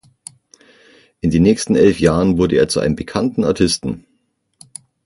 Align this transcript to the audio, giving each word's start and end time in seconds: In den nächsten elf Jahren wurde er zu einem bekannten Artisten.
In 1.19 1.29
den 1.29 1.43
nächsten 1.43 1.75
elf 1.75 1.99
Jahren 1.99 2.39
wurde 2.39 2.55
er 2.55 2.67
zu 2.67 2.79
einem 2.79 2.95
bekannten 2.95 3.43
Artisten. 3.43 4.07